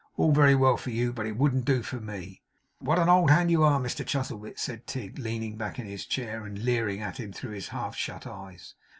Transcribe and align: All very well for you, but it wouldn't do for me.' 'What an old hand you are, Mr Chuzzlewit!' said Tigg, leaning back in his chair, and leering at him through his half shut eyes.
All 0.17 0.31
very 0.31 0.55
well 0.55 0.77
for 0.77 0.89
you, 0.89 1.13
but 1.13 1.27
it 1.27 1.37
wouldn't 1.37 1.63
do 1.63 1.83
for 1.83 1.99
me.' 1.99 2.41
'What 2.79 2.97
an 2.97 3.07
old 3.07 3.29
hand 3.29 3.51
you 3.51 3.63
are, 3.63 3.79
Mr 3.79 4.03
Chuzzlewit!' 4.03 4.57
said 4.57 4.87
Tigg, 4.87 5.19
leaning 5.19 5.57
back 5.57 5.77
in 5.77 5.85
his 5.85 6.07
chair, 6.07 6.43
and 6.43 6.57
leering 6.65 7.03
at 7.03 7.19
him 7.19 7.31
through 7.31 7.51
his 7.51 7.67
half 7.67 7.95
shut 7.95 8.25
eyes. 8.25 8.73